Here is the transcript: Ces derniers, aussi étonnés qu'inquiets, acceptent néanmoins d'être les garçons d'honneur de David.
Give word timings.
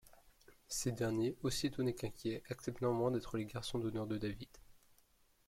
Ces 0.67 0.91
derniers, 0.93 1.35
aussi 1.43 1.67
étonnés 1.67 1.93
qu'inquiets, 1.93 2.41
acceptent 2.49 2.81
néanmoins 2.81 3.11
d'être 3.11 3.37
les 3.37 3.45
garçons 3.45 3.77
d'honneur 3.77 4.07
de 4.07 4.17
David. 4.17 4.49